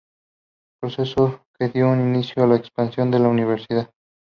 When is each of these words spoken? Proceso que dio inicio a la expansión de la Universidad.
Proceso 0.79 1.45
que 1.59 1.69
dio 1.69 1.93
inicio 1.93 2.43
a 2.43 2.47
la 2.47 2.55
expansión 2.55 3.11
de 3.11 3.19
la 3.19 3.27
Universidad. 3.29 3.93